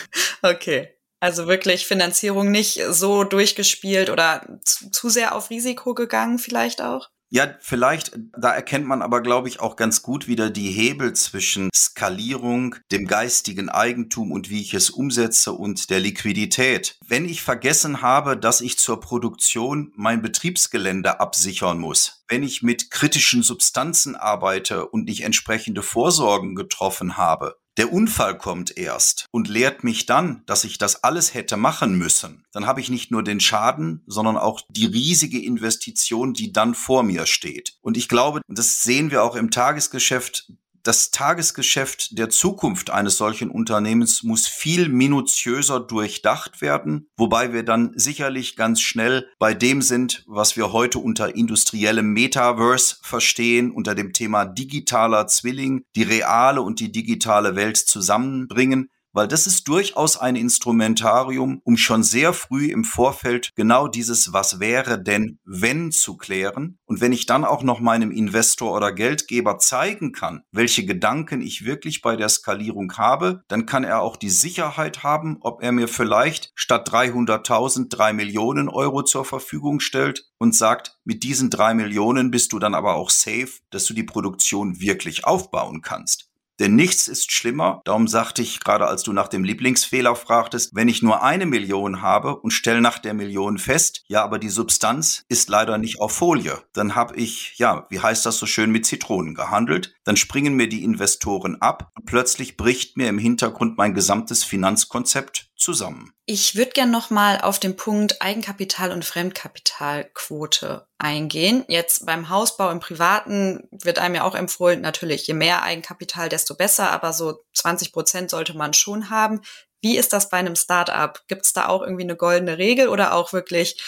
[0.42, 0.98] Okay.
[1.22, 7.10] Also wirklich Finanzierung nicht so durchgespielt oder zu, zu sehr auf Risiko gegangen vielleicht auch?
[7.30, 11.70] Ja, vielleicht, da erkennt man aber, glaube ich, auch ganz gut wieder die Hebel zwischen
[11.72, 16.98] Skalierung, dem geistigen Eigentum und wie ich es umsetze und der Liquidität.
[17.06, 22.90] Wenn ich vergessen habe, dass ich zur Produktion mein Betriebsgelände absichern muss, wenn ich mit
[22.90, 29.82] kritischen Substanzen arbeite und nicht entsprechende Vorsorgen getroffen habe, der Unfall kommt erst und lehrt
[29.82, 32.44] mich dann, dass ich das alles hätte machen müssen.
[32.52, 37.02] Dann habe ich nicht nur den Schaden, sondern auch die riesige Investition, die dann vor
[37.02, 37.78] mir steht.
[37.80, 43.50] Und ich glaube, das sehen wir auch im Tagesgeschäft, das Tagesgeschäft der Zukunft eines solchen
[43.50, 50.24] Unternehmens muss viel minutiöser durchdacht werden, wobei wir dann sicherlich ganz schnell bei dem sind,
[50.26, 56.80] was wir heute unter industriellem Metaverse verstehen, unter dem Thema digitaler Zwilling, die reale und
[56.80, 62.84] die digitale Welt zusammenbringen weil das ist durchaus ein Instrumentarium, um schon sehr früh im
[62.84, 66.78] Vorfeld genau dieses Was wäre denn wenn zu klären.
[66.84, 71.64] Und wenn ich dann auch noch meinem Investor oder Geldgeber zeigen kann, welche Gedanken ich
[71.64, 75.88] wirklich bei der Skalierung habe, dann kann er auch die Sicherheit haben, ob er mir
[75.88, 82.30] vielleicht statt 300.000 drei Millionen Euro zur Verfügung stellt und sagt, mit diesen drei Millionen
[82.30, 86.31] bist du dann aber auch safe, dass du die Produktion wirklich aufbauen kannst.
[86.60, 90.88] Denn nichts ist schlimmer, darum sagte ich gerade, als du nach dem Lieblingsfehler fragtest, wenn
[90.88, 95.24] ich nur eine Million habe und stelle nach der Million fest, ja, aber die Substanz
[95.28, 98.86] ist leider nicht auf Folie, dann habe ich, ja, wie heißt das so schön, mit
[98.86, 103.94] Zitronen gehandelt, dann springen mir die Investoren ab und plötzlich bricht mir im Hintergrund mein
[103.94, 106.12] gesamtes Finanzkonzept zusammen.
[106.26, 111.64] Ich würde gern noch mal auf den Punkt Eigenkapital und Fremdkapitalquote eingehen.
[111.68, 116.54] Jetzt beim Hausbau im Privaten wird einem ja auch empfohlen, natürlich, je mehr Eigenkapital, desto
[116.54, 119.40] besser, aber so 20 Prozent sollte man schon haben.
[119.80, 121.20] Wie ist das bei einem Startup?
[121.26, 123.82] Gibt es da auch irgendwie eine goldene Regel oder auch wirklich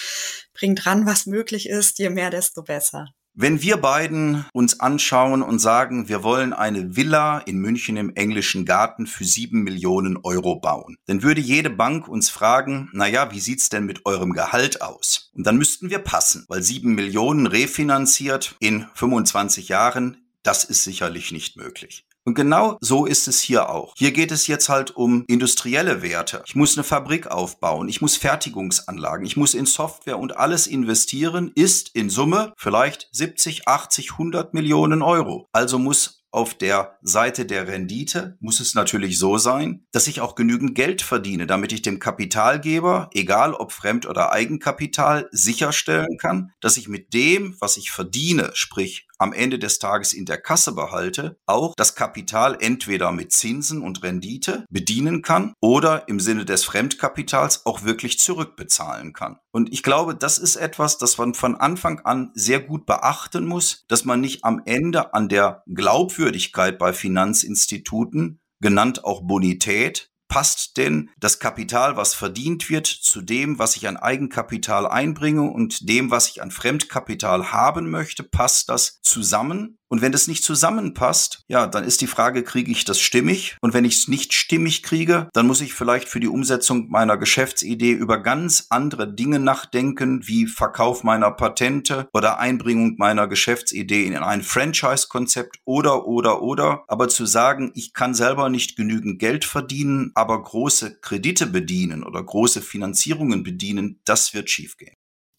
[0.52, 3.14] bringt ran, was möglich ist, je mehr, desto besser?
[3.36, 8.64] Wenn wir beiden uns anschauen und sagen, wir wollen eine Villa in München im englischen
[8.64, 13.40] Garten für sieben Millionen Euro bauen, dann würde jede Bank uns fragen, na ja, wie
[13.40, 15.32] sieht's denn mit eurem Gehalt aus?
[15.34, 21.32] Und dann müssten wir passen, weil sieben Millionen refinanziert in 25 Jahren, das ist sicherlich
[21.32, 22.06] nicht möglich.
[22.24, 23.94] Und genau so ist es hier auch.
[23.96, 26.42] Hier geht es jetzt halt um industrielle Werte.
[26.46, 31.52] Ich muss eine Fabrik aufbauen, ich muss Fertigungsanlagen, ich muss in Software und alles investieren,
[31.54, 35.48] ist in Summe vielleicht 70, 80, 100 Millionen Euro.
[35.52, 40.34] Also muss auf der Seite der Rendite muss es natürlich so sein, dass ich auch
[40.34, 46.76] genügend Geld verdiene, damit ich dem Kapitalgeber, egal ob Fremd- oder Eigenkapital, sicherstellen kann, dass
[46.76, 51.38] ich mit dem, was ich verdiene, sprich am Ende des Tages in der Kasse behalte,
[51.46, 57.66] auch das Kapital entweder mit Zinsen und Rendite bedienen kann oder im Sinne des Fremdkapitals
[57.66, 59.38] auch wirklich zurückbezahlen kann.
[59.52, 63.84] Und ich glaube, das ist etwas, das man von Anfang an sehr gut beachten muss,
[63.88, 71.10] dass man nicht am Ende an der Glaubwürdigkeit bei Finanzinstituten genannt auch Bonität, passt denn
[71.20, 76.28] das Kapital, was verdient wird, zu dem, was ich an Eigenkapital einbringe und dem, was
[76.28, 78.24] ich an Fremdkapital haben möchte?
[78.24, 79.78] Passt das zusammen?
[79.94, 83.56] Und wenn das nicht zusammenpasst, ja, dann ist die Frage, kriege ich das stimmig?
[83.60, 87.16] Und wenn ich es nicht stimmig kriege, dann muss ich vielleicht für die Umsetzung meiner
[87.16, 94.16] Geschäftsidee über ganz andere Dinge nachdenken, wie Verkauf meiner Patente oder Einbringung meiner Geschäftsidee in
[94.16, 96.82] ein Franchise-Konzept oder, oder, oder.
[96.88, 102.20] Aber zu sagen, ich kann selber nicht genügend Geld verdienen, aber große Kredite bedienen oder
[102.20, 104.96] große Finanzierungen bedienen, das wird schiefgehen.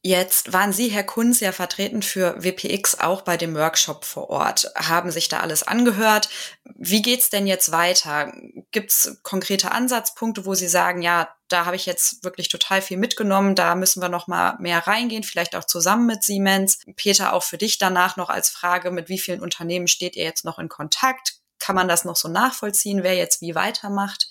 [0.07, 4.71] Jetzt waren Sie, Herr Kunz, ja vertreten für WPX auch bei dem Workshop vor Ort,
[4.75, 6.29] haben sich da alles angehört.
[6.75, 8.31] Wie geht's denn jetzt weiter?
[8.69, 13.55] Gibt's konkrete Ansatzpunkte, wo Sie sagen, ja, da habe ich jetzt wirklich total viel mitgenommen,
[13.55, 16.81] da müssen wir noch mal mehr reingehen, vielleicht auch zusammen mit Siemens.
[16.97, 20.45] Peter, auch für dich danach noch als Frage, mit wie vielen Unternehmen steht ihr jetzt
[20.45, 21.39] noch in Kontakt?
[21.57, 24.29] Kann man das noch so nachvollziehen, wer jetzt wie weitermacht?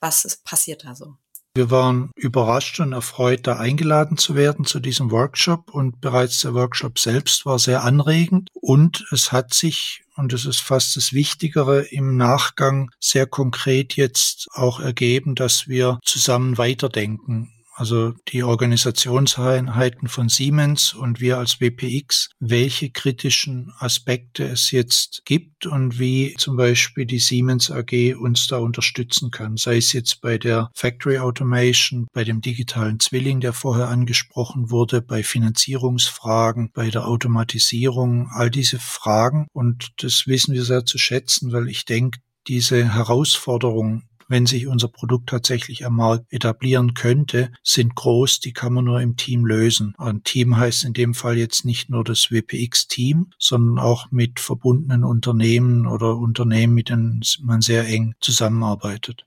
[0.00, 1.14] Was ist, passiert da so?
[1.54, 5.74] Wir waren überrascht und erfreut, da eingeladen zu werden zu diesem Workshop.
[5.74, 8.48] Und bereits der Workshop selbst war sehr anregend.
[8.54, 14.48] Und es hat sich, und das ist fast das Wichtigere, im Nachgang sehr konkret jetzt
[14.52, 22.30] auch ergeben, dass wir zusammen weiterdenken also die Organisationseinheiten von Siemens und wir als WPX,
[22.38, 28.58] welche kritischen Aspekte es jetzt gibt und wie zum Beispiel die Siemens AG uns da
[28.58, 33.88] unterstützen kann, sei es jetzt bei der Factory Automation, bei dem digitalen Zwilling, der vorher
[33.88, 39.46] angesprochen wurde, bei Finanzierungsfragen, bei der Automatisierung, all diese Fragen.
[39.52, 44.02] Und das wissen wir sehr zu schätzen, weil ich denke, diese Herausforderung
[44.32, 49.00] wenn sich unser Produkt tatsächlich am Markt etablieren könnte, sind groß, die kann man nur
[49.00, 49.94] im Team lösen.
[49.98, 55.04] Ein Team heißt in dem Fall jetzt nicht nur das WPX-Team, sondern auch mit verbundenen
[55.04, 59.26] Unternehmen oder Unternehmen, mit denen man sehr eng zusammenarbeitet.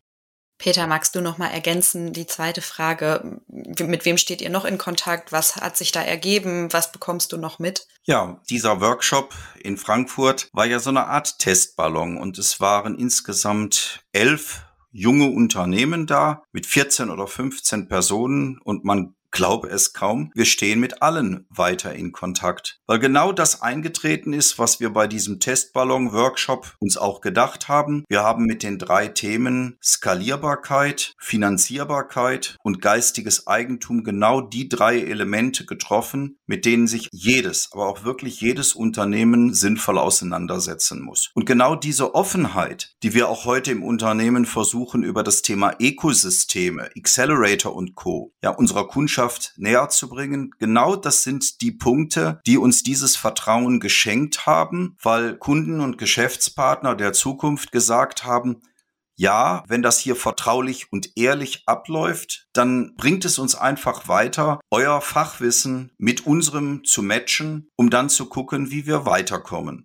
[0.58, 3.42] Peter, magst du noch mal ergänzen die zweite Frage?
[3.48, 5.32] Mit wem steht ihr noch in Kontakt?
[5.32, 6.72] Was hat sich da ergeben?
[6.72, 7.88] Was bekommst du noch mit?
[8.06, 14.00] Ja, dieser Workshop in Frankfurt war ja so eine Art Testballon und es waren insgesamt
[14.14, 14.66] elf
[14.96, 20.80] junge Unternehmen da mit 14 oder 15 Personen und man glaube es kaum, wir stehen
[20.80, 22.80] mit allen weiter in Kontakt.
[22.88, 28.06] Weil genau das eingetreten ist, was wir bei diesem Testballon-Workshop uns auch gedacht haben.
[28.08, 35.66] Wir haben mit den drei Themen Skalierbarkeit, Finanzierbarkeit und geistiges Eigentum genau die drei Elemente
[35.66, 41.32] getroffen, mit denen sich jedes, aber auch wirklich jedes Unternehmen sinnvoll auseinandersetzen muss.
[41.34, 46.90] Und genau diese Offenheit, die wir auch heute im Unternehmen versuchen, über das Thema Ökosysteme,
[46.98, 48.32] Accelerator und Co.
[48.42, 50.52] ja unserer Kundschaft Botschaft näher zu bringen.
[50.60, 56.96] Genau das sind die Punkte, die uns dieses Vertrauen geschenkt haben, weil Kunden und Geschäftspartner
[56.96, 58.62] der Zukunft gesagt haben,
[59.18, 65.00] ja, wenn das hier vertraulich und ehrlich abläuft, dann bringt es uns einfach weiter, euer
[65.02, 69.85] Fachwissen mit unserem zu matchen, um dann zu gucken, wie wir weiterkommen.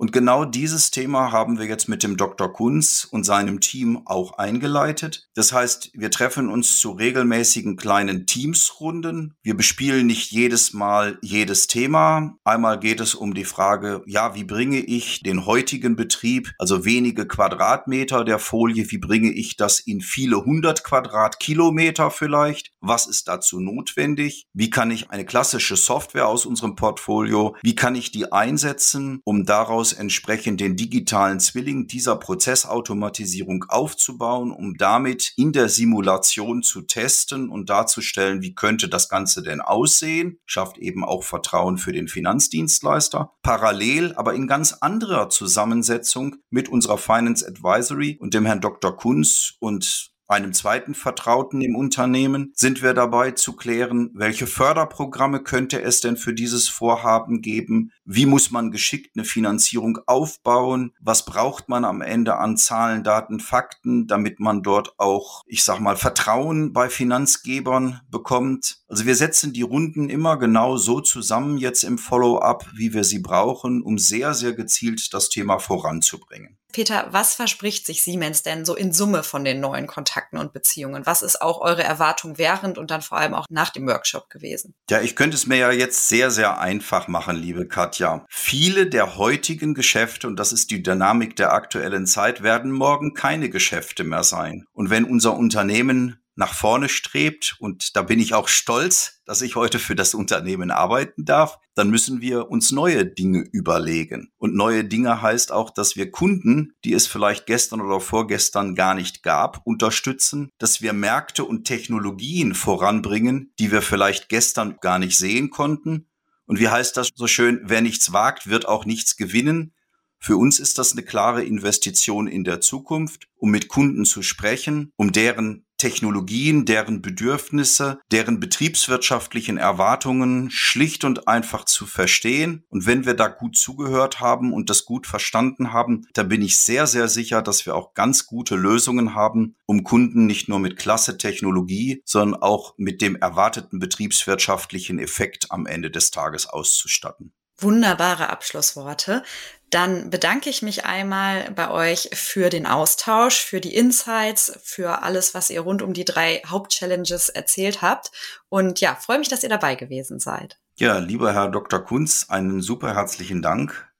[0.00, 2.50] Und genau dieses Thema haben wir jetzt mit dem Dr.
[2.50, 5.28] Kunz und seinem Team auch eingeleitet.
[5.34, 9.34] Das heißt, wir treffen uns zu regelmäßigen kleinen Teamsrunden.
[9.42, 12.38] Wir bespielen nicht jedes Mal jedes Thema.
[12.44, 17.28] Einmal geht es um die Frage, ja, wie bringe ich den heutigen Betrieb, also wenige
[17.28, 22.72] Quadratmeter der Folie, wie bringe ich das in viele hundert Quadratkilometer vielleicht?
[22.80, 24.46] Was ist dazu notwendig?
[24.54, 29.44] Wie kann ich eine klassische Software aus unserem Portfolio, wie kann ich die einsetzen, um
[29.44, 36.82] daraus Haus entsprechend den digitalen Zwilling dieser Prozessautomatisierung aufzubauen, um damit in der Simulation zu
[36.82, 42.08] testen und darzustellen, wie könnte das Ganze denn aussehen, schafft eben auch Vertrauen für den
[42.08, 43.32] Finanzdienstleister.
[43.42, 48.96] Parallel, aber in ganz anderer Zusammensetzung mit unserer Finance Advisory und dem Herrn Dr.
[48.96, 55.82] Kunz und einem zweiten Vertrauten im Unternehmen sind wir dabei zu klären, welche Förderprogramme könnte
[55.82, 57.92] es denn für dieses Vorhaben geben?
[58.04, 60.92] Wie muss man geschickt eine Finanzierung aufbauen?
[61.00, 65.80] Was braucht man am Ende an Zahlen, Daten, Fakten, damit man dort auch, ich sag
[65.80, 68.79] mal, Vertrauen bei Finanzgebern bekommt?
[68.90, 73.20] Also wir setzen die Runden immer genau so zusammen jetzt im Follow-up, wie wir sie
[73.20, 76.58] brauchen, um sehr, sehr gezielt das Thema voranzubringen.
[76.72, 81.06] Peter, was verspricht sich Siemens denn so in Summe von den neuen Kontakten und Beziehungen?
[81.06, 84.74] Was ist auch eure Erwartung während und dann vor allem auch nach dem Workshop gewesen?
[84.88, 88.26] Ja, ich könnte es mir ja jetzt sehr, sehr einfach machen, liebe Katja.
[88.28, 93.50] Viele der heutigen Geschäfte, und das ist die Dynamik der aktuellen Zeit, werden morgen keine
[93.50, 94.64] Geschäfte mehr sein.
[94.72, 99.56] Und wenn unser Unternehmen nach vorne strebt, und da bin ich auch stolz, dass ich
[99.56, 104.32] heute für das Unternehmen arbeiten darf, dann müssen wir uns neue Dinge überlegen.
[104.38, 108.94] Und neue Dinge heißt auch, dass wir Kunden, die es vielleicht gestern oder vorgestern gar
[108.94, 115.18] nicht gab, unterstützen, dass wir Märkte und Technologien voranbringen, die wir vielleicht gestern gar nicht
[115.18, 116.08] sehen konnten.
[116.46, 119.74] Und wie heißt das so schön, wer nichts wagt, wird auch nichts gewinnen.
[120.18, 124.90] Für uns ist das eine klare Investition in der Zukunft, um mit Kunden zu sprechen,
[124.96, 132.64] um deren Technologien, deren Bedürfnisse, deren betriebswirtschaftlichen Erwartungen schlicht und einfach zu verstehen.
[132.68, 136.58] Und wenn wir da gut zugehört haben und das gut verstanden haben, da bin ich
[136.58, 140.76] sehr, sehr sicher, dass wir auch ganz gute Lösungen haben, um Kunden nicht nur mit
[140.76, 147.32] klasse Technologie, sondern auch mit dem erwarteten betriebswirtschaftlichen Effekt am Ende des Tages auszustatten.
[147.56, 149.22] Wunderbare Abschlussworte.
[149.70, 155.32] Dann bedanke ich mich einmal bei euch für den Austausch, für die Insights, für alles,
[155.34, 158.10] was ihr rund um die drei Hauptchallenges erzählt habt.
[158.48, 160.58] Und ja, freue mich, dass ihr dabei gewesen seid.
[160.76, 161.84] Ja, lieber Herr Dr.
[161.84, 163.90] Kunz, einen super herzlichen Dank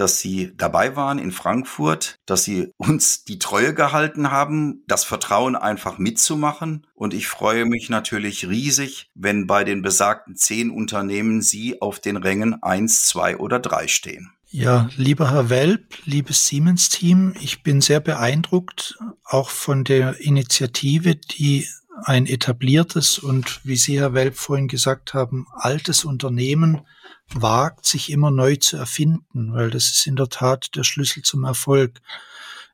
[0.00, 5.56] dass Sie dabei waren in Frankfurt, dass Sie uns die Treue gehalten haben, das Vertrauen
[5.56, 6.86] einfach mitzumachen.
[6.94, 12.16] Und ich freue mich natürlich riesig, wenn bei den besagten zehn Unternehmen Sie auf den
[12.16, 14.32] Rängen eins, zwei oder drei stehen.
[14.52, 21.68] Ja, lieber Herr Welp, liebes Siemens-Team, ich bin sehr beeindruckt auch von der Initiative, die
[22.02, 26.80] ein etabliertes und, wie Sie, Herr Welp, vorhin gesagt haben, altes Unternehmen
[27.32, 31.44] wagt, sich immer neu zu erfinden, weil das ist in der Tat der Schlüssel zum
[31.44, 32.00] Erfolg.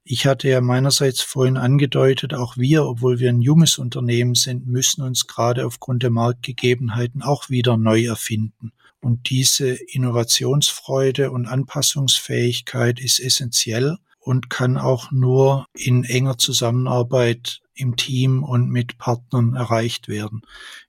[0.02, 5.02] Ich hatte ja meinerseits vorhin angedeutet, auch wir, obwohl wir ein junges Unternehmen sind, müssen
[5.02, 8.72] uns gerade aufgrund der Marktgegebenheiten auch wieder neu erfinden.
[9.00, 17.96] Und diese Innovationsfreude und Anpassungsfähigkeit ist essentiell und kann auch nur in enger Zusammenarbeit im
[17.96, 20.42] Team und mit Partnern erreicht werden.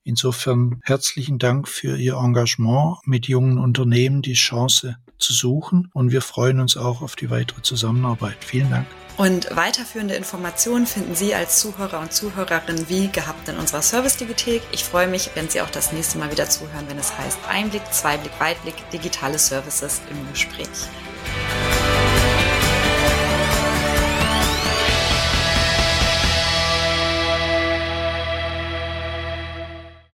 [0.03, 6.21] Insofern herzlichen Dank für Ihr Engagement mit jungen Unternehmen, die Chance zu suchen und wir
[6.21, 8.37] freuen uns auch auf die weitere Zusammenarbeit.
[8.39, 8.87] Vielen Dank.
[9.17, 14.61] Und weiterführende Informationen finden Sie als Zuhörer und Zuhörerin wie gehabt in unserer Service-Digithek.
[14.71, 17.81] Ich freue mich, wenn Sie auch das nächste Mal wieder zuhören, wenn es heißt Einblick,
[17.91, 20.67] Zweiblick, Weitblick, digitale Services im Gespräch.